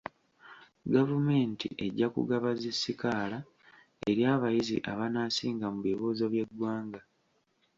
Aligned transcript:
Gavumenti 0.93 1.67
ejja 1.85 2.07
kugaba 2.15 2.49
zi 2.59 2.71
sikaala 2.81 3.39
eri 4.09 4.23
abayizi 4.33 4.77
abanaasinga 4.91 5.65
mu 5.73 5.79
bibuuzo 5.85 6.25
by'eggwanga. 6.33 7.01